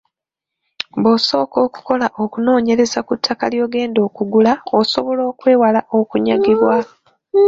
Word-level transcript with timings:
Bw'osooka 1.01 1.57
okukola 1.67 2.05
okunoonyereza 2.23 2.99
ku 3.07 3.13
ttaka 3.19 3.45
ly'ogenda 3.53 3.99
okugula, 4.07 4.53
osobola 4.79 5.21
okwewala 5.31 5.79
okunyagibwa. 5.99 6.75